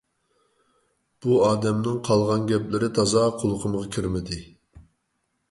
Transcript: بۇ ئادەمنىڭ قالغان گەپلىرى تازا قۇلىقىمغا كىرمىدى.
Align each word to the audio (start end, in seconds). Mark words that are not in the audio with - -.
بۇ 1.25 1.35
ئادەمنىڭ 1.47 1.99
قالغان 2.07 2.47
گەپلىرى 2.53 2.91
تازا 2.97 3.27
قۇلىقىمغا 3.43 3.85
كىرمىدى. 3.99 4.41